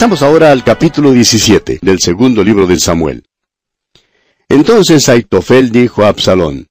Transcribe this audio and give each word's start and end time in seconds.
Estamos 0.00 0.22
ahora 0.22 0.50
al 0.50 0.64
capítulo 0.64 1.12
17 1.12 1.80
del 1.82 1.98
segundo 1.98 2.42
libro 2.42 2.66
de 2.66 2.80
Samuel. 2.80 3.22
Entonces 4.48 5.06
Aitofel 5.10 5.70
dijo 5.70 6.04
a 6.04 6.08
Absalón, 6.08 6.68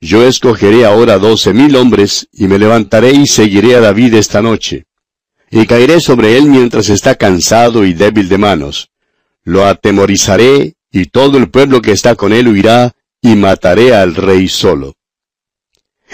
Yo 0.00 0.24
escogeré 0.24 0.84
ahora 0.84 1.18
doce 1.18 1.52
mil 1.52 1.74
hombres, 1.74 2.28
y 2.30 2.46
me 2.46 2.60
levantaré 2.60 3.14
y 3.14 3.26
seguiré 3.26 3.74
a 3.74 3.80
David 3.80 4.14
esta 4.14 4.42
noche. 4.42 4.84
Y 5.50 5.66
caeré 5.66 5.98
sobre 5.98 6.38
él 6.38 6.44
mientras 6.44 6.88
está 6.88 7.16
cansado 7.16 7.84
y 7.84 7.94
débil 7.94 8.28
de 8.28 8.38
manos. 8.38 8.90
Lo 9.42 9.66
atemorizaré, 9.66 10.74
y 10.92 11.06
todo 11.06 11.38
el 11.38 11.50
pueblo 11.50 11.82
que 11.82 11.90
está 11.90 12.14
con 12.14 12.32
él 12.32 12.46
huirá, 12.46 12.92
y 13.20 13.34
mataré 13.34 13.92
al 13.92 14.14
rey 14.14 14.46
solo. 14.46 14.94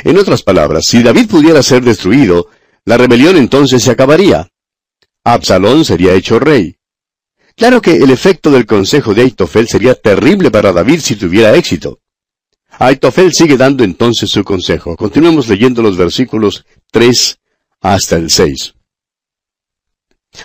En 0.03 0.17
otras 0.17 0.43
palabras, 0.43 0.87
si 0.87 1.03
David 1.03 1.29
pudiera 1.29 1.63
ser 1.63 1.83
destruido, 1.83 2.49
la 2.87 2.97
rebelión 2.97 3.37
entonces 3.37 3.83
se 3.83 3.91
acabaría. 3.91 4.49
Absalón 5.33 5.85
sería 5.85 6.15
hecho 6.15 6.39
rey. 6.39 6.77
Claro 7.55 7.83
que 7.83 7.97
el 7.97 8.11
efecto 8.11 8.51
del 8.51 8.67
consejo 8.67 9.15
de 9.15 9.23
Aitofel 9.23 9.69
sería 9.69 9.95
terrible 9.95 10.51
para 10.51 10.73
David 10.73 11.01
si 11.01 11.17
tuviera 11.17 11.55
éxito. 11.55 12.01
Aitofel 12.79 13.35
sigue 13.35 13.57
dando 13.57 13.85
entonces 13.85 14.31
su 14.31 14.45
consejo. 14.45 14.97
Continuemos 14.97 15.49
leyendo 15.49 15.83
los 15.83 15.97
versículos 15.97 16.65
3 16.93 17.39
hasta 17.81 18.17
el 18.17 18.31
6. 18.31 18.75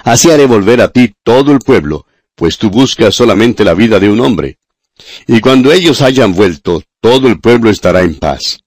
Así 0.04 0.32
haré 0.32 0.48
volver 0.48 0.82
a 0.82 0.92
ti 0.92 1.14
todo 1.24 1.52
el 1.52 1.60
pueblo, 1.60 2.06
pues 2.36 2.58
tú 2.58 2.70
buscas 2.70 3.14
solamente 3.14 3.64
la 3.64 3.76
vida 3.76 4.00
de 4.00 4.10
un 4.10 4.20
hombre. 4.22 4.58
Y 5.28 5.40
cuando 5.40 5.72
ellos 5.72 6.02
hayan 6.02 6.34
vuelto, 6.34 6.84
todo 7.00 7.28
el 7.28 7.40
pueblo 7.40 7.70
estará 7.70 8.02
en 8.02 8.16
paz. 8.16 8.60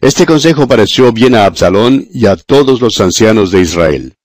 Este 0.00 0.26
consejo 0.26 0.66
pareció 0.66 1.12
bien 1.12 1.34
a 1.34 1.44
Absalón 1.44 2.08
y 2.12 2.26
a 2.26 2.36
todos 2.36 2.80
los 2.80 3.00
ancianos 3.00 3.50
de 3.50 3.60
Israel. 3.60 4.16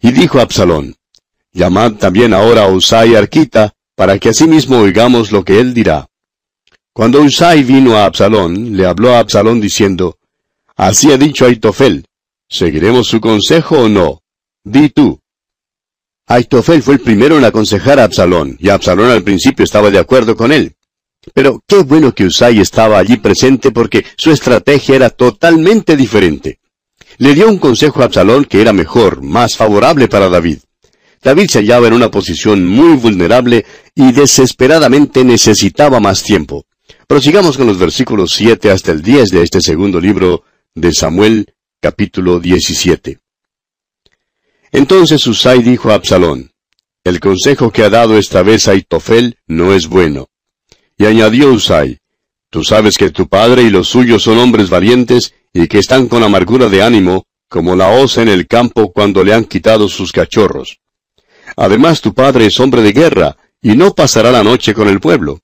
Y 0.00 0.12
dijo 0.12 0.40
Absalón, 0.40 0.94
Llamad 1.52 1.94
también 1.94 2.32
ahora 2.32 2.64
a 2.64 2.68
Usai 2.68 3.16
Arquita, 3.16 3.72
para 3.96 4.18
que 4.18 4.28
asimismo 4.30 4.78
oigamos 4.78 5.32
lo 5.32 5.44
que 5.44 5.58
él 5.58 5.74
dirá. 5.74 6.08
Cuando 6.92 7.20
Usai 7.20 7.64
vino 7.64 7.96
a 7.96 8.04
Absalón, 8.04 8.76
le 8.76 8.86
habló 8.86 9.14
a 9.14 9.18
Absalón 9.18 9.60
diciendo, 9.60 10.18
Así 10.76 11.10
ha 11.12 11.18
dicho 11.18 11.44
Aitofel, 11.44 12.06
¿seguiremos 12.48 13.08
su 13.08 13.20
consejo 13.20 13.80
o 13.80 13.88
no? 13.88 14.22
Di 14.64 14.88
tú. 14.90 15.20
Aitofel 16.26 16.82
fue 16.82 16.94
el 16.94 17.00
primero 17.00 17.36
en 17.36 17.44
aconsejar 17.44 17.98
a 17.98 18.04
Absalón, 18.04 18.56
y 18.60 18.68
Absalón 18.68 19.10
al 19.10 19.22
principio 19.22 19.64
estaba 19.64 19.90
de 19.90 19.98
acuerdo 19.98 20.36
con 20.36 20.52
él. 20.52 20.76
Pero 21.34 21.62
qué 21.66 21.82
bueno 21.82 22.14
que 22.14 22.24
Usai 22.24 22.60
estaba 22.60 22.98
allí 22.98 23.16
presente 23.16 23.72
porque 23.72 24.06
su 24.16 24.30
estrategia 24.30 24.94
era 24.94 25.10
totalmente 25.10 25.96
diferente. 25.96 26.59
Le 27.18 27.34
dio 27.34 27.48
un 27.48 27.58
consejo 27.58 28.02
a 28.02 28.06
Absalón 28.06 28.44
que 28.44 28.60
era 28.60 28.72
mejor, 28.72 29.22
más 29.22 29.56
favorable 29.56 30.08
para 30.08 30.28
David. 30.28 30.58
David 31.22 31.48
se 31.50 31.58
hallaba 31.58 31.88
en 31.88 31.92
una 31.92 32.10
posición 32.10 32.66
muy 32.66 32.96
vulnerable 32.96 33.66
y 33.94 34.12
desesperadamente 34.12 35.22
necesitaba 35.24 36.00
más 36.00 36.22
tiempo. 36.22 36.64
Prosigamos 37.06 37.56
con 37.56 37.66
los 37.66 37.78
versículos 37.78 38.32
7 38.32 38.70
hasta 38.70 38.92
el 38.92 39.02
10 39.02 39.30
de 39.30 39.42
este 39.42 39.60
segundo 39.60 40.00
libro 40.00 40.44
de 40.74 40.92
Samuel, 40.94 41.52
capítulo 41.80 42.40
17. 42.40 43.18
Entonces 44.72 45.26
Usai 45.26 45.62
dijo 45.62 45.90
a 45.90 45.94
Absalón, 45.94 46.52
El 47.04 47.20
consejo 47.20 47.70
que 47.70 47.82
ha 47.82 47.90
dado 47.90 48.16
esta 48.16 48.42
vez 48.42 48.68
a 48.68 48.74
Itofel 48.74 49.36
no 49.46 49.74
es 49.74 49.88
bueno. 49.88 50.28
Y 50.96 51.06
añadió 51.06 51.52
Usai, 51.52 51.98
Tú 52.50 52.64
sabes 52.64 52.98
que 52.98 53.10
tu 53.10 53.28
padre 53.28 53.62
y 53.62 53.70
los 53.70 53.88
suyos 53.88 54.22
son 54.22 54.38
hombres 54.38 54.70
valientes 54.70 55.34
y 55.52 55.66
que 55.66 55.78
están 55.78 56.08
con 56.08 56.22
amargura 56.22 56.68
de 56.68 56.82
ánimo, 56.82 57.24
como 57.48 57.74
la 57.74 57.90
osa 57.90 58.22
en 58.22 58.28
el 58.28 58.46
campo 58.46 58.92
cuando 58.92 59.24
le 59.24 59.34
han 59.34 59.44
quitado 59.44 59.88
sus 59.88 60.12
cachorros. 60.12 60.78
Además 61.56 62.00
tu 62.00 62.14
padre 62.14 62.46
es 62.46 62.60
hombre 62.60 62.82
de 62.82 62.92
guerra, 62.92 63.36
y 63.60 63.76
no 63.76 63.94
pasará 63.94 64.30
la 64.30 64.44
noche 64.44 64.72
con 64.72 64.88
el 64.88 65.00
pueblo. 65.00 65.40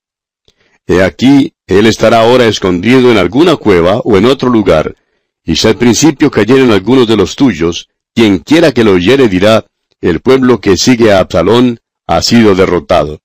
He 0.87 1.03
aquí, 1.03 1.53
él 1.67 1.85
estará 1.85 2.21
ahora 2.21 2.45
escondido 2.45 3.11
en 3.11 3.17
alguna 3.17 3.57
cueva 3.57 3.97
o 3.99 4.17
en 4.17 4.25
otro 4.25 4.49
lugar, 4.49 4.95
y 5.43 5.55
si 5.55 5.67
al 5.67 5.75
principio 5.77 6.31
cayeren 6.31 6.71
algunos 6.71 7.07
de 7.07 7.17
los 7.17 7.35
tuyos, 7.35 7.89
quien 8.15 8.39
quiera 8.39 8.71
que 8.71 8.83
lo 8.83 8.93
oyere 8.93 9.27
dirá, 9.27 9.65
el 9.99 10.21
pueblo 10.21 10.61
que 10.61 10.77
sigue 10.77 11.11
a 11.11 11.19
Absalón 11.19 11.79
ha 12.07 12.21
sido 12.21 12.55
derrotado. 12.55 13.19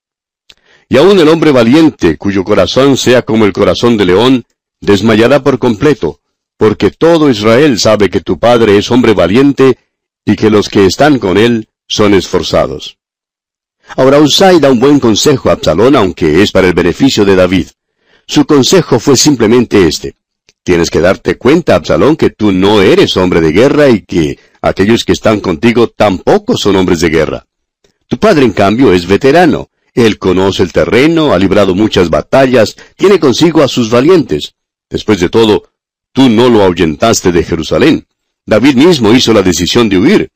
Y 0.89 0.97
aun 0.99 1.19
el 1.19 1.29
hombre 1.29 1.53
valiente, 1.53 2.19
cuyo 2.19 2.45
corazón 2.45 2.97
sea 2.97 3.23
como 3.23 3.45
el 3.45 3.53
corazón 3.53 3.97
de 3.97 4.07
león, 4.07 4.45
desmayará 4.81 5.43
por 5.43 5.59
completo, 5.59 6.21
porque 6.63 6.93
todo 6.93 7.29
Israel 7.29 7.77
sabe 7.77 8.09
que 8.09 8.21
tu 8.21 8.39
padre 8.39 8.79
es 8.79 8.89
hombre 8.93 9.15
valiente, 9.15 9.79
y 10.25 10.37
que 10.37 10.49
los 10.49 10.69
que 10.69 10.87
están 10.87 11.19
con 11.19 11.37
él 11.37 11.69
son 11.89 12.15
esforzados. 12.15 12.99
Ahora 13.97 14.21
Usai 14.21 14.61
da 14.61 14.71
un 14.71 14.79
buen 14.79 15.01
consejo 15.01 15.51
a 15.51 15.55
Absalón, 15.55 15.97
aunque 15.97 16.41
es 16.41 16.53
para 16.53 16.69
el 16.69 16.73
beneficio 16.73 17.25
de 17.25 17.35
David. 17.35 17.67
Su 18.29 18.47
consejo 18.47 19.01
fue 19.01 19.17
simplemente 19.17 19.89
este. 19.89 20.15
Tienes 20.63 20.89
que 20.89 21.01
darte 21.01 21.37
cuenta, 21.37 21.75
Absalón, 21.75 22.15
que 22.15 22.31
tú 22.31 22.53
no 22.53 22.81
eres 22.81 23.17
hombre 23.17 23.41
de 23.41 23.51
guerra 23.51 23.89
y 23.89 24.03
que 24.03 24.39
aquellos 24.61 25.05
que 25.05 25.15
están 25.15 25.41
contigo 25.41 25.89
tampoco 25.89 26.57
son 26.57 26.77
hombres 26.77 27.01
de 27.01 27.09
guerra. 27.09 27.45
Tu 28.07 28.19
padre, 28.19 28.45
en 28.45 28.53
cambio, 28.53 28.93
es 28.93 29.09
veterano. 29.09 29.71
Él 29.95 30.17
conoce 30.17 30.63
el 30.63 30.73
terreno, 30.73 31.33
ha 31.33 31.39
librado 31.41 31.75
muchas 31.75 32.09
batallas, 32.09 32.77
tiene 32.95 33.19
consigo 33.19 33.65
a 33.65 33.69
sus 33.69 33.91
valientes. 33.91 34.55
Después 34.89 35.19
de 35.19 35.29
todo, 35.29 35.72
tú 36.13 36.29
no 36.29 36.49
lo 36.49 36.63
ahuyentaste 36.63 37.33
de 37.33 37.43
Jerusalén. 37.43 38.07
David 38.47 38.77
mismo 38.77 39.13
hizo 39.13 39.33
la 39.33 39.43
decisión 39.43 39.89
de 39.89 39.99
huir. 39.99 40.31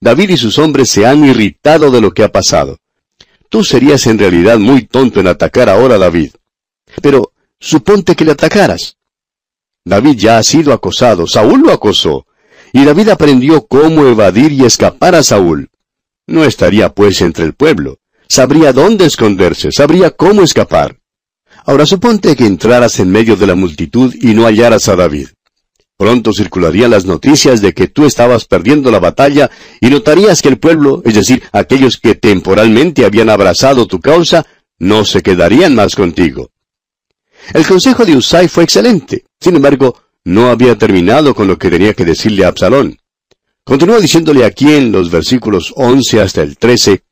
David 0.00 0.30
y 0.30 0.36
sus 0.36 0.58
hombres 0.58 0.88
se 0.88 1.06
han 1.06 1.24
irritado 1.24 1.90
de 1.90 2.00
lo 2.00 2.12
que 2.12 2.24
ha 2.24 2.32
pasado. 2.32 2.78
Tú 3.48 3.64
serías 3.64 4.06
en 4.06 4.18
realidad 4.18 4.58
muy 4.58 4.86
tonto 4.86 5.20
en 5.20 5.26
atacar 5.26 5.68
ahora 5.68 5.96
a 5.96 5.98
David. 5.98 6.30
Pero 7.02 7.32
suponte 7.58 8.14
que 8.14 8.24
le 8.24 8.32
atacaras. 8.32 8.96
David 9.84 10.16
ya 10.16 10.38
ha 10.38 10.42
sido 10.42 10.72
acosado, 10.72 11.26
Saúl 11.26 11.62
lo 11.62 11.72
acosó, 11.72 12.26
y 12.72 12.84
David 12.84 13.08
aprendió 13.08 13.66
cómo 13.66 14.06
evadir 14.06 14.52
y 14.52 14.64
escapar 14.64 15.14
a 15.14 15.22
Saúl. 15.22 15.70
No 16.26 16.44
estaría 16.44 16.90
pues 16.94 17.20
entre 17.22 17.44
el 17.44 17.54
pueblo. 17.54 17.98
Sabría 18.28 18.72
dónde 18.72 19.06
esconderse, 19.06 19.72
sabría 19.72 20.10
cómo 20.10 20.42
escapar. 20.42 20.99
Ahora 21.66 21.86
suponte 21.86 22.36
que 22.36 22.46
entraras 22.46 22.98
en 23.00 23.10
medio 23.10 23.36
de 23.36 23.46
la 23.46 23.54
multitud 23.54 24.14
y 24.20 24.34
no 24.34 24.44
hallaras 24.44 24.88
a 24.88 24.96
David. 24.96 25.28
Pronto 25.96 26.32
circularían 26.32 26.90
las 26.90 27.04
noticias 27.04 27.60
de 27.60 27.74
que 27.74 27.86
tú 27.86 28.06
estabas 28.06 28.46
perdiendo 28.46 28.90
la 28.90 29.00
batalla 29.00 29.50
y 29.80 29.88
notarías 29.88 30.40
que 30.40 30.48
el 30.48 30.58
pueblo, 30.58 31.02
es 31.04 31.14
decir, 31.14 31.42
aquellos 31.52 31.98
que 31.98 32.14
temporalmente 32.14 33.04
habían 33.04 33.28
abrazado 33.28 33.86
tu 33.86 34.00
causa, 34.00 34.46
no 34.78 35.04
se 35.04 35.22
quedarían 35.22 35.74
más 35.74 35.94
contigo. 35.94 36.50
El 37.52 37.66
consejo 37.66 38.04
de 38.04 38.16
Usai 38.16 38.48
fue 38.48 38.64
excelente. 38.64 39.24
Sin 39.38 39.56
embargo, 39.56 39.94
no 40.24 40.48
había 40.48 40.76
terminado 40.78 41.34
con 41.34 41.48
lo 41.48 41.58
que 41.58 41.70
tenía 41.70 41.92
que 41.92 42.04
decirle 42.04 42.44
a 42.44 42.48
Absalón. 42.48 42.96
Continúa 43.64 44.00
diciéndole 44.00 44.44
aquí 44.44 44.72
en 44.72 44.90
los 44.92 45.10
versículos 45.10 45.72
11 45.76 46.20
hasta 46.20 46.42
el 46.42 46.56
13, 46.56 47.02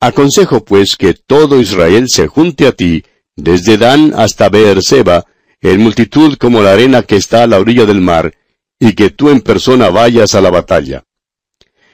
Aconsejo 0.00 0.64
pues 0.64 0.96
que 0.96 1.14
todo 1.14 1.60
Israel 1.60 2.08
se 2.08 2.26
junte 2.26 2.66
a 2.66 2.72
ti, 2.72 3.04
desde 3.36 3.78
Dan 3.78 4.12
hasta 4.16 4.48
Beerseba, 4.48 5.24
en 5.60 5.80
multitud 5.80 6.36
como 6.36 6.62
la 6.62 6.72
arena 6.72 7.02
que 7.02 7.16
está 7.16 7.44
a 7.44 7.46
la 7.46 7.58
orilla 7.58 7.86
del 7.86 8.00
mar, 8.00 8.34
y 8.78 8.94
que 8.94 9.10
tú 9.10 9.30
en 9.30 9.40
persona 9.40 9.90
vayas 9.90 10.34
a 10.34 10.40
la 10.40 10.50
batalla. 10.50 11.04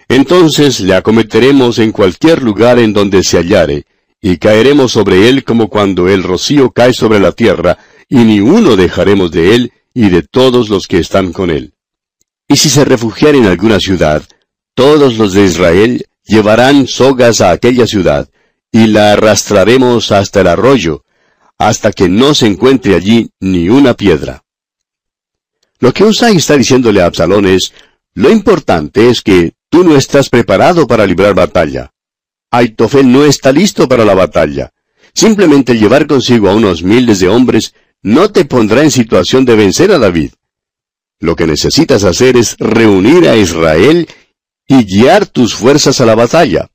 Entonces 0.08 0.80
le 0.80 0.94
acometeremos 0.94 1.78
en 1.78 1.92
cualquier 1.92 2.42
lugar 2.42 2.78
en 2.78 2.94
donde 2.94 3.22
se 3.22 3.36
hallare, 3.36 3.84
y 4.20 4.38
caeremos 4.38 4.92
sobre 4.92 5.28
él 5.28 5.44
como 5.44 5.68
cuando 5.68 6.08
el 6.08 6.22
rocío 6.22 6.70
cae 6.70 6.94
sobre 6.94 7.20
la 7.20 7.32
tierra, 7.32 7.78
y 8.08 8.16
ni 8.16 8.40
uno 8.40 8.74
dejaremos 8.74 9.30
de 9.30 9.54
él 9.54 9.72
y 9.92 10.08
de 10.08 10.22
todos 10.22 10.70
los 10.70 10.86
que 10.86 10.98
están 10.98 11.32
con 11.32 11.50
él. 11.50 11.74
Y 12.48 12.56
si 12.56 12.70
se 12.70 12.84
refugiara 12.86 13.36
en 13.36 13.44
alguna 13.44 13.78
ciudad, 13.78 14.22
todos 14.74 15.18
los 15.18 15.34
de 15.34 15.44
Israel 15.44 16.06
llevarán 16.24 16.86
sogas 16.86 17.42
a 17.42 17.50
aquella 17.50 17.86
ciudad, 17.86 18.30
y 18.72 18.86
la 18.86 19.12
arrastraremos 19.12 20.10
hasta 20.10 20.40
el 20.40 20.46
arroyo, 20.46 21.04
hasta 21.58 21.92
que 21.92 22.08
no 22.08 22.34
se 22.34 22.46
encuentre 22.46 22.94
allí 22.94 23.30
ni 23.40 23.68
una 23.68 23.94
piedra. 23.94 24.44
Lo 25.80 25.92
que 25.92 26.04
Usai 26.04 26.36
está 26.36 26.56
diciéndole 26.56 27.02
a 27.02 27.06
Absalón 27.06 27.46
es, 27.46 27.72
lo 28.14 28.30
importante 28.30 29.10
es 29.10 29.22
que 29.22 29.54
tú 29.68 29.84
no 29.84 29.96
estás 29.96 30.28
preparado 30.28 30.86
para 30.86 31.06
librar 31.06 31.34
batalla. 31.34 31.92
Aitofel 32.50 33.10
no 33.10 33.24
está 33.24 33.52
listo 33.52 33.88
para 33.88 34.04
la 34.04 34.14
batalla. 34.14 34.72
Simplemente 35.14 35.78
llevar 35.78 36.06
consigo 36.06 36.48
a 36.48 36.54
unos 36.54 36.82
miles 36.82 37.20
de 37.20 37.28
hombres 37.28 37.74
no 38.02 38.30
te 38.30 38.44
pondrá 38.44 38.82
en 38.82 38.90
situación 38.90 39.44
de 39.44 39.56
vencer 39.56 39.90
a 39.90 39.98
David. 39.98 40.32
Lo 41.20 41.34
que 41.34 41.46
necesitas 41.46 42.04
hacer 42.04 42.36
es 42.36 42.56
reunir 42.58 43.28
a 43.28 43.36
Israel 43.36 44.08
y 44.66 44.84
guiar 44.84 45.26
tus 45.26 45.54
fuerzas 45.54 46.00
a 46.00 46.06
la 46.06 46.14
batalla. 46.14 46.70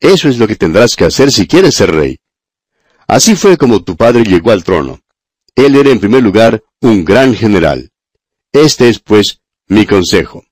Eso 0.00 0.28
es 0.28 0.38
lo 0.38 0.48
que 0.48 0.56
tendrás 0.56 0.96
que 0.96 1.04
hacer 1.04 1.30
si 1.30 1.46
quieres 1.46 1.76
ser 1.76 1.92
rey. 1.92 2.18
Así 3.06 3.36
fue 3.36 3.56
como 3.56 3.82
tu 3.82 3.96
padre 3.96 4.24
llegó 4.24 4.50
al 4.50 4.64
trono. 4.64 5.00
Él 5.54 5.76
era 5.76 5.90
en 5.90 6.00
primer 6.00 6.22
lugar 6.22 6.62
un 6.80 7.04
gran 7.04 7.34
general. 7.34 7.90
Este 8.52 8.88
es, 8.88 8.98
pues, 8.98 9.40
mi 9.66 9.86
consejo. 9.86 10.44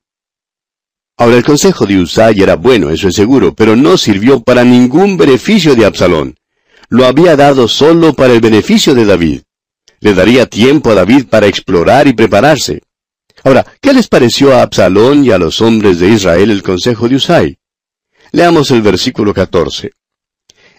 Ahora 1.16 1.36
el 1.36 1.44
consejo 1.44 1.84
de 1.84 1.98
Usai 1.98 2.40
era 2.40 2.56
bueno, 2.56 2.88
eso 2.88 3.08
es 3.08 3.14
seguro, 3.14 3.54
pero 3.54 3.76
no 3.76 3.98
sirvió 3.98 4.40
para 4.40 4.64
ningún 4.64 5.18
beneficio 5.18 5.74
de 5.74 5.84
Absalón. 5.84 6.38
Lo 6.88 7.04
había 7.04 7.36
dado 7.36 7.68
solo 7.68 8.14
para 8.14 8.32
el 8.32 8.40
beneficio 8.40 8.94
de 8.94 9.04
David. 9.04 9.42
Le 10.00 10.14
daría 10.14 10.46
tiempo 10.46 10.90
a 10.90 10.94
David 10.94 11.26
para 11.26 11.46
explorar 11.46 12.08
y 12.08 12.14
prepararse. 12.14 12.82
Ahora, 13.44 13.66
¿qué 13.82 13.92
les 13.92 14.08
pareció 14.08 14.54
a 14.54 14.62
Absalón 14.62 15.24
y 15.24 15.30
a 15.30 15.38
los 15.38 15.60
hombres 15.60 15.98
de 15.98 16.08
Israel 16.08 16.50
el 16.50 16.62
consejo 16.62 17.08
de 17.08 17.16
Usai? 17.16 17.58
Leamos 18.32 18.70
el 18.70 18.80
versículo 18.80 19.34
14. 19.34 19.92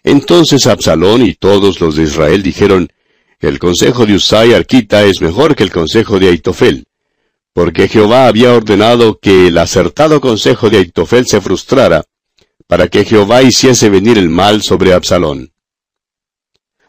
Entonces 0.03 0.67
Absalón 0.67 1.23
y 1.23 1.33
todos 1.33 1.79
los 1.79 1.95
de 1.95 2.03
Israel 2.03 2.43
dijeron, 2.43 2.91
El 3.39 3.59
consejo 3.59 4.05
de 4.05 4.15
Usai 4.15 4.53
Arquita 4.53 5.03
es 5.03 5.21
mejor 5.21 5.55
que 5.55 5.63
el 5.63 5.71
consejo 5.71 6.19
de 6.19 6.29
Aitofel 6.29 6.85
porque 7.53 7.87
Jehová 7.87 8.27
había 8.27 8.53
ordenado 8.53 9.19
que 9.19 9.47
el 9.47 9.57
acertado 9.57 10.21
consejo 10.21 10.69
de 10.69 10.77
Aitofel 10.77 11.27
se 11.27 11.41
frustrara, 11.41 12.05
para 12.67 12.87
que 12.87 13.03
Jehová 13.03 13.41
hiciese 13.41 13.89
venir 13.89 14.17
el 14.17 14.29
mal 14.29 14.61
sobre 14.61 14.93
Absalón. 14.93 15.51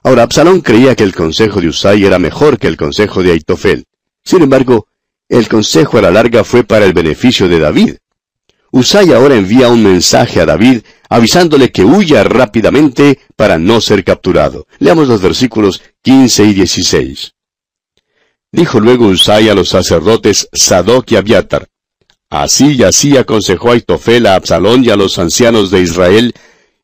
Ahora, 0.05 0.25
Absalón 0.25 0.61
creía 0.61 0.95
que 0.95 1.05
el 1.05 1.15
consejo 1.15 1.61
de 1.61 1.69
Usai 1.69 2.05
era 2.05 2.19
mejor 2.19 2.59
que 2.59 2.69
el 2.69 2.77
consejo 2.77 3.23
de 3.23 3.33
Aitofel. 3.33 3.87
Sin 4.25 4.43
embargo, 4.43 4.87
el 5.29 5.49
consejo 5.49 5.99
a 5.99 6.03
la 6.03 6.11
larga 6.11 6.45
fue 6.45 6.65
para 6.65 6.85
el 6.85 6.93
beneficio 6.93 7.49
de 7.49 7.59
David. 7.59 7.97
Usai 8.73 9.13
ahora 9.13 9.37
envía 9.37 9.69
un 9.69 9.83
mensaje 9.83 10.41
a 10.41 10.47
David 10.47 10.81
avisándole 11.11 11.71
que 11.71 11.85
huya 11.85 12.25
rápidamente 12.25 13.21
para 13.37 13.59
no 13.59 13.83
ser 13.83 14.03
capturado. 14.03 14.67
Leamos 14.79 15.09
los 15.09 15.21
versículos 15.21 15.83
15 16.01 16.45
y 16.45 16.55
16. 16.55 17.35
Dijo 18.51 18.81
luego 18.81 19.07
Usai 19.07 19.51
a 19.51 19.55
los 19.55 19.69
sacerdotes 19.69 20.49
Sadoc 20.53 21.13
y 21.13 21.17
Abiatar, 21.17 21.69
Así 22.31 22.77
y 22.77 22.83
así 22.83 23.19
aconsejó 23.19 23.73
Aitofel 23.73 24.25
a 24.25 24.37
Absalón 24.37 24.83
y 24.83 24.89
a 24.89 24.97
los 24.97 25.19
ancianos 25.19 25.71
de 25.71 25.83
Israel, 25.83 26.33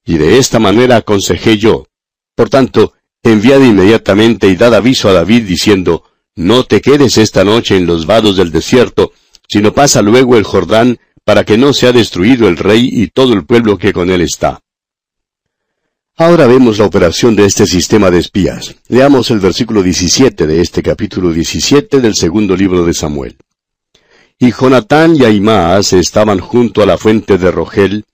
y 0.05 0.19
de 0.19 0.37
esta 0.37 0.59
manera 0.59 0.97
aconsejé 0.97 1.57
yo. 1.57 1.87
Por 2.35 2.51
tanto, 2.51 2.93
enviad 3.23 3.63
inmediatamente 3.63 4.49
y 4.49 4.57
dad 4.57 4.75
aviso 4.75 5.09
a 5.09 5.15
David 5.15 5.45
diciendo, 5.45 6.05
No 6.37 6.65
te 6.65 6.83
quedes 6.83 7.17
esta 7.17 7.45
noche 7.45 7.79
en 7.79 7.87
los 7.87 8.05
vados 8.05 8.37
del 8.37 8.53
desierto, 8.53 9.13
sino 9.49 9.73
pasa 9.73 10.03
luego 10.03 10.37
el 10.37 10.45
Jordán, 10.45 10.99
para 11.29 11.45
que 11.45 11.59
no 11.59 11.75
sea 11.75 11.93
destruido 11.93 12.49
el 12.49 12.57
rey 12.57 12.89
y 12.91 13.09
todo 13.09 13.35
el 13.35 13.45
pueblo 13.45 13.77
que 13.77 13.93
con 13.93 14.09
él 14.09 14.23
está. 14.23 14.63
Ahora 16.17 16.47
vemos 16.47 16.79
la 16.79 16.87
operación 16.87 17.37
de 17.37 17.45
este 17.45 17.67
sistema 17.67 18.11
de 18.11 18.19
espías. 18.19 18.77
Leamos 18.89 19.31
el 19.31 19.39
versículo 19.39 19.83
17 19.83 20.47
de 20.47 20.63
este 20.63 20.83
capítulo 20.83 21.31
17 21.31 22.01
del 22.01 22.15
segundo 22.15 22.57
libro 22.57 22.83
de 22.83 22.95
Samuel. 22.95 23.37
Y 24.39 24.53
Jonatán 24.53 25.17
y 25.17 25.25
Ahimaas 25.25 25.93
estaban 25.93 26.41
junto 26.41 26.81
a 26.81 26.87
la 26.87 26.97
fuente 26.97 27.37
de 27.37 27.51
Rogel, 27.51 28.07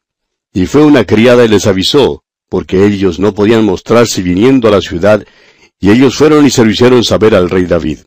y 0.52 0.66
fue 0.66 0.82
una 0.82 1.04
criada 1.04 1.44
y 1.44 1.48
les 1.48 1.68
avisó, 1.68 2.24
porque 2.48 2.84
ellos 2.84 3.20
no 3.20 3.32
podían 3.32 3.64
mostrarse 3.64 4.22
viniendo 4.22 4.66
a 4.66 4.72
la 4.72 4.80
ciudad, 4.80 5.24
y 5.78 5.92
ellos 5.92 6.16
fueron 6.16 6.46
y 6.46 6.50
se 6.50 6.64
lo 6.64 6.70
hicieron 6.72 7.04
saber 7.04 7.36
al 7.36 7.48
rey 7.48 7.66
David. 7.66 7.98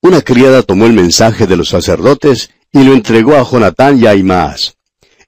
Una 0.00 0.22
criada 0.22 0.62
tomó 0.62 0.86
el 0.86 0.92
mensaje 0.92 1.48
de 1.48 1.56
los 1.56 1.70
sacerdotes 1.70 2.50
y 2.72 2.84
lo 2.84 2.92
entregó 2.94 3.36
a 3.36 3.44
Jonatán 3.44 4.00
y 4.00 4.06
a 4.06 4.10
Ahimaas. 4.10 4.76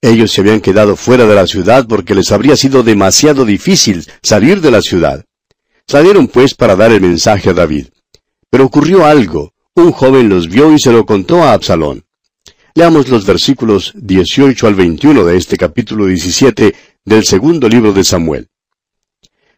Ellos 0.01 0.33
se 0.33 0.41
habían 0.41 0.61
quedado 0.61 0.97
fuera 0.97 1.27
de 1.27 1.35
la 1.35 1.47
ciudad 1.47 1.87
porque 1.87 2.15
les 2.15 2.33
habría 2.33 2.57
sido 2.57 2.83
demasiado 2.83 3.45
difícil 3.45 4.05
salir 4.23 4.61
de 4.61 4.71
la 4.71 4.83
ciudad. 4.83 5.25
Salieron 5.87 6.29
pues 6.29 6.55
para 6.55 6.77
dar 6.77 6.93
el 6.93 7.01
mensaje 7.01 7.51
a 7.51 7.53
David. 7.53 7.87
Pero 8.51 8.67
ocurrió 8.67 9.07
algo. 9.07 9.53
Un 9.75 9.93
joven 9.93 10.29
los 10.29 10.49
vio 10.49 10.73
y 10.73 10.79
se 10.79 10.93
lo 10.93 11.07
contó 11.07 11.43
a 11.43 11.53
Absalón. 11.53 12.05
Leamos 12.75 13.09
los 13.09 13.25
versículos 13.25 13.93
18 13.97 14.67
al 14.67 14.75
21 14.75 15.25
de 15.25 15.37
este 15.37 15.57
capítulo 15.57 16.07
17 16.07 16.75
del 17.05 17.25
segundo 17.25 17.69
libro 17.69 17.93
de 17.93 18.05
Samuel. 18.05 18.49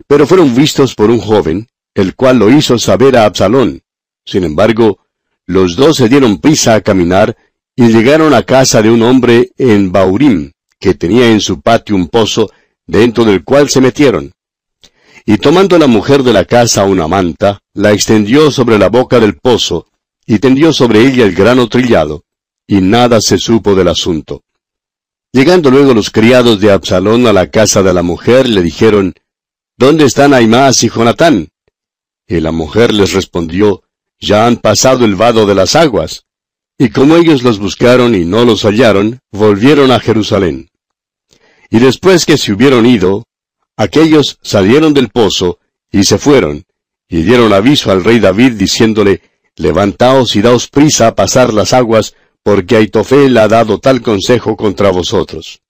Pero 0.06 0.26
fueron 0.26 0.54
vistos 0.54 0.94
por 0.94 1.10
un 1.10 1.20
joven, 1.20 1.68
el 1.94 2.14
cual 2.14 2.38
lo 2.38 2.50
hizo 2.50 2.78
saber 2.78 3.16
a 3.16 3.24
Absalón. 3.24 3.82
Sin 4.24 4.44
embargo, 4.44 4.98
los 5.46 5.76
dos 5.76 5.96
se 5.96 6.08
dieron 6.08 6.38
prisa 6.38 6.74
a 6.74 6.80
caminar 6.80 7.36
y 7.76 7.88
llegaron 7.88 8.34
a 8.34 8.42
casa 8.42 8.82
de 8.82 8.90
un 8.90 9.02
hombre 9.02 9.50
en 9.58 9.90
Baurim, 9.90 10.52
que 10.78 10.94
tenía 10.94 11.30
en 11.30 11.40
su 11.40 11.60
patio 11.60 11.96
un 11.96 12.08
pozo, 12.08 12.50
dentro 12.86 13.24
del 13.24 13.42
cual 13.42 13.68
se 13.68 13.80
metieron. 13.80 14.32
Y 15.26 15.38
tomando 15.38 15.78
la 15.78 15.86
mujer 15.86 16.22
de 16.22 16.32
la 16.32 16.44
casa 16.44 16.84
una 16.84 17.08
manta, 17.08 17.60
la 17.72 17.92
extendió 17.92 18.50
sobre 18.50 18.78
la 18.78 18.88
boca 18.88 19.18
del 19.18 19.36
pozo, 19.38 19.86
y 20.26 20.38
tendió 20.38 20.72
sobre 20.72 21.06
ella 21.06 21.24
el 21.24 21.34
grano 21.34 21.68
trillado, 21.68 22.24
y 22.66 22.80
nada 22.80 23.20
se 23.20 23.38
supo 23.38 23.74
del 23.74 23.88
asunto. 23.88 24.42
Llegando 25.32 25.70
luego 25.70 25.94
los 25.94 26.10
criados 26.10 26.60
de 26.60 26.70
Absalón 26.70 27.26
a 27.26 27.32
la 27.32 27.50
casa 27.50 27.82
de 27.82 27.92
la 27.92 28.02
mujer, 28.02 28.48
le 28.48 28.62
dijeron, 28.62 29.14
¿Dónde 29.76 30.04
están 30.04 30.32
Aimás 30.32 30.84
y 30.84 30.88
Jonatán? 30.88 31.48
Y 32.28 32.38
la 32.38 32.52
mujer 32.52 32.94
les 32.94 33.12
respondió, 33.12 33.82
Ya 34.20 34.46
han 34.46 34.58
pasado 34.58 35.04
el 35.04 35.16
vado 35.16 35.44
de 35.44 35.56
las 35.56 35.74
aguas. 35.74 36.24
Y 36.76 36.90
como 36.90 37.16
ellos 37.16 37.42
los 37.42 37.58
buscaron 37.58 38.14
y 38.14 38.24
no 38.24 38.44
los 38.44 38.62
hallaron, 38.64 39.20
volvieron 39.30 39.92
a 39.92 40.00
Jerusalén. 40.00 40.70
Y 41.70 41.78
después 41.78 42.26
que 42.26 42.36
se 42.36 42.52
hubieron 42.52 42.84
ido, 42.86 43.24
aquellos 43.76 44.38
salieron 44.42 44.92
del 44.92 45.08
pozo 45.08 45.58
y 45.90 46.04
se 46.04 46.18
fueron, 46.18 46.64
y 47.08 47.22
dieron 47.22 47.52
aviso 47.52 47.92
al 47.92 48.02
rey 48.02 48.18
David 48.18 48.52
diciéndole, 48.52 49.22
Levantaos 49.56 50.34
y 50.34 50.42
daos 50.42 50.68
prisa 50.68 51.06
a 51.06 51.14
pasar 51.14 51.54
las 51.54 51.72
aguas, 51.72 52.14
porque 52.42 52.76
Aitofel 52.76 53.36
ha 53.38 53.46
dado 53.46 53.78
tal 53.78 54.02
consejo 54.02 54.56
contra 54.56 54.90
vosotros. 54.90 55.60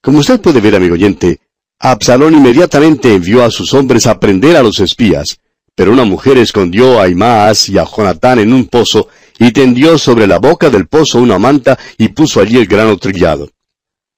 Como 0.00 0.18
usted 0.18 0.40
puede 0.40 0.60
ver, 0.60 0.74
amigo 0.74 0.94
oyente, 0.94 1.40
Absalón 1.78 2.34
inmediatamente 2.34 3.14
envió 3.14 3.44
a 3.44 3.50
sus 3.50 3.74
hombres 3.74 4.06
a 4.06 4.18
prender 4.18 4.56
a 4.56 4.62
los 4.62 4.80
espías, 4.80 5.38
pero 5.74 5.92
una 5.92 6.04
mujer 6.04 6.38
escondió 6.38 7.00
a 7.00 7.08
Imaas 7.08 7.68
y 7.68 7.76
a 7.76 7.84
Jonatán 7.84 8.38
en 8.38 8.52
un 8.52 8.66
pozo 8.66 9.08
y 9.38 9.52
tendió 9.52 9.98
sobre 9.98 10.26
la 10.26 10.38
boca 10.38 10.70
del 10.70 10.86
pozo 10.86 11.18
una 11.18 11.38
manta 11.38 11.78
y 11.98 12.08
puso 12.08 12.40
allí 12.40 12.56
el 12.56 12.66
grano 12.66 12.96
trillado. 12.96 13.50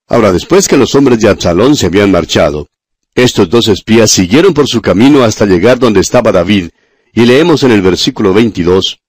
Ahora, 0.07 0.31
después 0.31 0.67
que 0.67 0.77
los 0.77 0.95
hombres 0.95 1.19
de 1.19 1.29
Absalón 1.29 1.75
se 1.75 1.87
habían 1.87 2.11
marchado, 2.11 2.69
estos 3.13 3.49
dos 3.49 3.67
espías 3.67 4.11
siguieron 4.11 4.53
por 4.53 4.67
su 4.67 4.81
camino 4.81 5.23
hasta 5.23 5.45
llegar 5.45 5.79
donde 5.79 5.99
estaba 6.01 6.31
David, 6.31 6.69
y 7.13 7.25
leemos 7.25 7.63
en 7.63 7.71
el 7.71 7.81
versículo 7.81 8.33
22, 8.33 8.99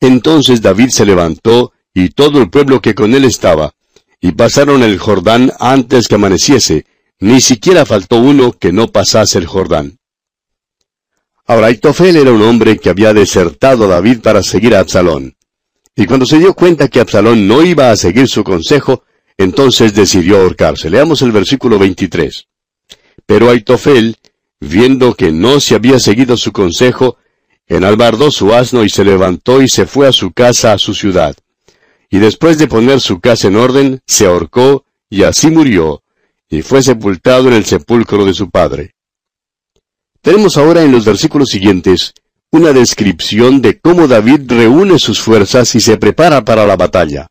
Entonces 0.00 0.60
David 0.60 0.88
se 0.88 1.06
levantó, 1.06 1.72
y 1.94 2.08
todo 2.10 2.42
el 2.42 2.50
pueblo 2.50 2.82
que 2.82 2.94
con 2.94 3.14
él 3.14 3.24
estaba, 3.24 3.72
y 4.20 4.32
pasaron 4.32 4.82
el 4.82 4.98
Jordán 4.98 5.52
antes 5.60 6.08
que 6.08 6.16
amaneciese, 6.16 6.84
ni 7.20 7.40
siquiera 7.40 7.86
faltó 7.86 8.16
uno 8.16 8.52
que 8.52 8.72
no 8.72 8.88
pasase 8.88 9.38
el 9.38 9.46
Jordán. 9.46 9.98
Ahora, 11.46 11.68
Aitofel 11.68 12.16
era 12.16 12.32
un 12.32 12.42
hombre 12.42 12.78
que 12.78 12.90
había 12.90 13.12
desertado 13.12 13.84
a 13.84 13.88
David 13.88 14.20
para 14.20 14.42
seguir 14.42 14.74
a 14.74 14.80
Absalón. 14.80 15.36
Y 15.96 16.06
cuando 16.06 16.26
se 16.26 16.38
dio 16.38 16.54
cuenta 16.54 16.88
que 16.88 17.00
Absalón 17.00 17.46
no 17.46 17.62
iba 17.64 17.90
a 17.90 17.96
seguir 17.96 18.28
su 18.28 18.42
consejo, 18.42 19.04
entonces 19.36 19.94
decidió 19.94 20.38
ahorcarse. 20.38 20.90
Leamos 20.90 21.22
el 21.22 21.32
versículo 21.32 21.78
23. 21.78 22.46
Pero 23.26 23.50
Aitofel, 23.50 24.16
viendo 24.60 25.14
que 25.14 25.30
no 25.30 25.60
se 25.60 25.74
había 25.74 25.98
seguido 25.98 26.36
su 26.36 26.52
consejo, 26.52 27.16
enalbardó 27.66 28.30
su 28.30 28.52
asno 28.52 28.84
y 28.84 28.90
se 28.90 29.04
levantó 29.04 29.62
y 29.62 29.68
se 29.68 29.86
fue 29.86 30.08
a 30.08 30.12
su 30.12 30.32
casa, 30.32 30.72
a 30.72 30.78
su 30.78 30.94
ciudad. 30.94 31.36
Y 32.10 32.18
después 32.18 32.58
de 32.58 32.68
poner 32.68 33.00
su 33.00 33.20
casa 33.20 33.48
en 33.48 33.56
orden, 33.56 34.02
se 34.06 34.26
ahorcó 34.26 34.84
y 35.08 35.22
así 35.22 35.50
murió, 35.50 36.02
y 36.48 36.62
fue 36.62 36.82
sepultado 36.82 37.48
en 37.48 37.54
el 37.54 37.64
sepulcro 37.64 38.24
de 38.24 38.34
su 38.34 38.50
padre. 38.50 38.94
Tenemos 40.20 40.56
ahora 40.56 40.82
en 40.82 40.92
los 40.92 41.04
versículos 41.04 41.50
siguientes 41.50 42.14
una 42.54 42.72
descripción 42.72 43.60
de 43.60 43.80
cómo 43.80 44.06
David 44.06 44.42
reúne 44.46 45.00
sus 45.00 45.20
fuerzas 45.20 45.74
y 45.74 45.80
se 45.80 45.96
prepara 45.96 46.44
para 46.44 46.64
la 46.64 46.76
batalla. 46.76 47.26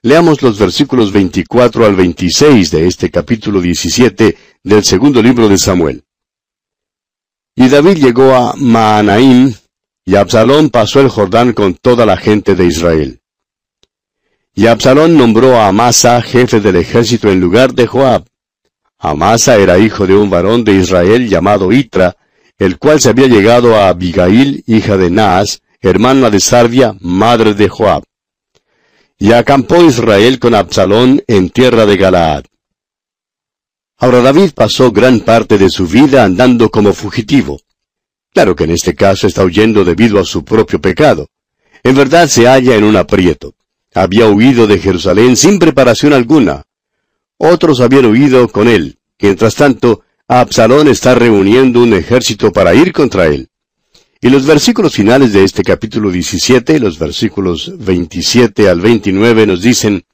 Leamos 0.00 0.40
los 0.40 0.58
versículos 0.58 1.12
24 1.12 1.84
al 1.84 1.94
26 1.94 2.70
de 2.70 2.86
este 2.86 3.10
capítulo 3.10 3.60
17 3.60 4.38
del 4.62 4.84
segundo 4.84 5.20
libro 5.20 5.50
de 5.50 5.58
Samuel. 5.58 6.02
Y 7.56 7.68
David 7.68 7.98
llegó 7.98 8.34
a 8.34 8.54
Maanaim, 8.56 9.52
y 10.06 10.16
Absalón 10.16 10.70
pasó 10.70 11.00
el 11.00 11.10
Jordán 11.10 11.52
con 11.52 11.74
toda 11.74 12.06
la 12.06 12.16
gente 12.16 12.54
de 12.54 12.64
Israel. 12.64 13.20
Y 14.54 14.66
Absalón 14.66 15.18
nombró 15.18 15.56
a 15.56 15.68
Amasa 15.68 16.22
jefe 16.22 16.60
del 16.60 16.76
ejército 16.76 17.30
en 17.30 17.38
lugar 17.38 17.74
de 17.74 17.86
Joab. 17.86 18.24
Amasa 18.98 19.58
era 19.58 19.78
hijo 19.78 20.06
de 20.06 20.16
un 20.16 20.30
varón 20.30 20.64
de 20.64 20.72
Israel 20.72 21.28
llamado 21.28 21.70
Itra, 21.70 22.16
el 22.58 22.78
cual 22.78 23.00
se 23.00 23.10
había 23.10 23.28
llegado 23.28 23.76
a 23.76 23.88
Abigail, 23.88 24.64
hija 24.66 24.96
de 24.96 25.10
Naas, 25.10 25.62
hermana 25.80 26.28
de 26.28 26.40
Sarvia, 26.40 26.96
madre 27.00 27.54
de 27.54 27.68
Joab. 27.68 28.02
Y 29.16 29.32
acampó 29.32 29.82
Israel 29.82 30.38
con 30.38 30.54
Absalón 30.54 31.22
en 31.26 31.50
tierra 31.50 31.86
de 31.86 31.96
Galaad. 31.96 32.44
Ahora 33.96 34.22
David 34.22 34.50
pasó 34.54 34.92
gran 34.92 35.20
parte 35.20 35.58
de 35.58 35.70
su 35.70 35.86
vida 35.86 36.24
andando 36.24 36.70
como 36.70 36.92
fugitivo. 36.92 37.60
Claro 38.32 38.54
que 38.54 38.64
en 38.64 38.70
este 38.70 38.94
caso 38.94 39.26
está 39.26 39.44
huyendo 39.44 39.84
debido 39.84 40.20
a 40.20 40.24
su 40.24 40.44
propio 40.44 40.80
pecado. 40.80 41.28
En 41.82 41.96
verdad 41.96 42.28
se 42.28 42.46
halla 42.46 42.76
en 42.76 42.84
un 42.84 42.96
aprieto. 42.96 43.54
había 43.94 44.28
huido 44.28 44.66
de 44.68 44.78
Jerusalén 44.78 45.36
sin 45.36 45.58
preparación 45.58 46.12
alguna. 46.12 46.64
Otros 47.38 47.80
habían 47.80 48.06
huido 48.06 48.46
con 48.48 48.68
él. 48.68 48.98
Mientras 49.20 49.56
tanto, 49.56 50.04
Absalón 50.30 50.88
está 50.88 51.14
reuniendo 51.14 51.80
un 51.80 51.94
ejército 51.94 52.52
para 52.52 52.74
ir 52.74 52.92
contra 52.92 53.28
él. 53.28 53.48
Y 54.20 54.28
los 54.28 54.44
versículos 54.44 54.92
finales 54.92 55.32
de 55.32 55.42
este 55.42 55.62
capítulo 55.62 56.10
17, 56.10 56.80
los 56.80 56.98
versículos 56.98 57.72
27 57.78 58.68
al 58.68 58.82
29 58.82 59.46
nos 59.46 59.62
dicen, 59.62 60.04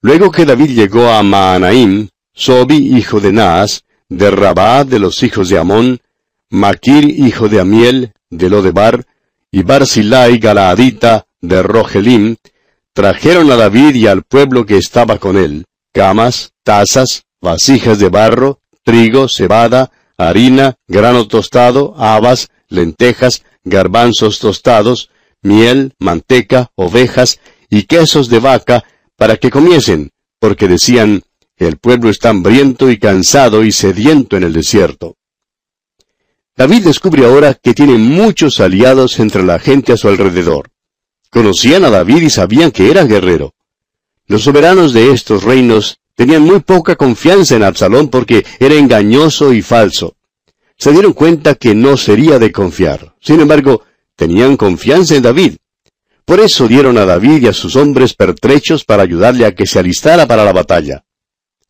Luego 0.00 0.32
que 0.32 0.46
David 0.46 0.70
llegó 0.70 1.10
a 1.10 1.22
Maanaim, 1.22 2.08
Sobi, 2.32 2.96
hijo 2.96 3.20
de 3.20 3.32
Naas, 3.34 3.84
de 4.08 4.30
Rabá 4.30 4.84
de 4.84 4.98
los 4.98 5.22
hijos 5.22 5.50
de 5.50 5.58
Amón, 5.58 6.00
Maquir, 6.48 7.04
hijo 7.04 7.50
de 7.50 7.60
Amiel, 7.60 8.12
de 8.30 8.48
Lodebar, 8.48 9.04
y 9.50 9.62
Barzilai 9.62 10.38
Galaadita, 10.38 11.26
de 11.42 11.62
Rogelim, 11.62 12.36
trajeron 12.94 13.50
a 13.50 13.56
David 13.56 13.94
y 13.94 14.06
al 14.06 14.22
pueblo 14.22 14.64
que 14.64 14.78
estaba 14.78 15.18
con 15.18 15.36
él, 15.36 15.66
camas, 15.92 16.54
tazas, 16.62 17.24
vasijas 17.42 17.98
de 17.98 18.08
barro, 18.08 18.60
trigo, 18.88 19.28
cebada, 19.28 19.92
harina, 20.16 20.76
grano 20.86 21.28
tostado, 21.28 21.94
habas, 21.98 22.48
lentejas, 22.70 23.44
garbanzos 23.62 24.38
tostados, 24.38 25.10
miel, 25.42 25.92
manteca, 25.98 26.70
ovejas 26.74 27.38
y 27.68 27.82
quesos 27.82 28.30
de 28.30 28.38
vaca, 28.38 28.84
para 29.14 29.36
que 29.36 29.50
comiesen, 29.50 30.08
porque 30.38 30.68
decían, 30.68 31.22
el 31.58 31.76
pueblo 31.76 32.08
está 32.08 32.30
hambriento 32.30 32.90
y 32.90 32.98
cansado 32.98 33.62
y 33.62 33.72
sediento 33.72 34.38
en 34.38 34.44
el 34.44 34.54
desierto. 34.54 35.18
David 36.56 36.84
descubre 36.84 37.26
ahora 37.26 37.52
que 37.52 37.74
tiene 37.74 37.98
muchos 37.98 38.58
aliados 38.58 39.20
entre 39.20 39.42
la 39.42 39.58
gente 39.58 39.92
a 39.92 39.98
su 39.98 40.08
alrededor. 40.08 40.70
Conocían 41.28 41.84
a 41.84 41.90
David 41.90 42.22
y 42.22 42.30
sabían 42.30 42.70
que 42.70 42.90
era 42.90 43.04
guerrero. 43.04 43.52
Los 44.26 44.44
soberanos 44.44 44.94
de 44.94 45.12
estos 45.12 45.44
reinos 45.44 46.00
tenían 46.18 46.42
muy 46.42 46.58
poca 46.58 46.96
confianza 46.96 47.54
en 47.54 47.62
Absalón 47.62 48.08
porque 48.08 48.44
era 48.58 48.74
engañoso 48.74 49.52
y 49.52 49.62
falso. 49.62 50.16
Se 50.76 50.90
dieron 50.90 51.12
cuenta 51.12 51.54
que 51.54 51.76
no 51.76 51.96
sería 51.96 52.40
de 52.40 52.50
confiar. 52.50 53.14
Sin 53.20 53.38
embargo, 53.38 53.84
tenían 54.16 54.56
confianza 54.56 55.14
en 55.14 55.22
David. 55.22 55.58
Por 56.24 56.40
eso 56.40 56.66
dieron 56.66 56.98
a 56.98 57.04
David 57.04 57.44
y 57.44 57.46
a 57.46 57.52
sus 57.52 57.76
hombres 57.76 58.14
pertrechos 58.14 58.84
para 58.84 59.04
ayudarle 59.04 59.46
a 59.46 59.54
que 59.54 59.64
se 59.64 59.78
alistara 59.78 60.26
para 60.26 60.44
la 60.44 60.52
batalla. 60.52 61.04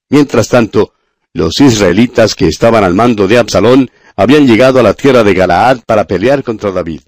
Mientras 0.08 0.48
tanto, 0.48 0.94
los 1.34 1.60
israelitas 1.60 2.34
que 2.34 2.48
estaban 2.48 2.84
al 2.84 2.94
mando 2.94 3.28
de 3.28 3.36
Absalón 3.36 3.90
habían 4.16 4.46
llegado 4.46 4.80
a 4.80 4.82
la 4.82 4.94
tierra 4.94 5.24
de 5.24 5.34
Galaad 5.34 5.80
para 5.84 6.06
pelear 6.06 6.42
contra 6.42 6.72
David. 6.72 7.02